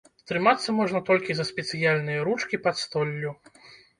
Трымацца 0.29 0.73
можна 0.77 1.01
толькі 1.09 1.35
за 1.39 1.45
спецыяльныя 1.51 2.23
ручкі 2.27 2.61
пад 2.69 2.75
столлю. 2.87 3.37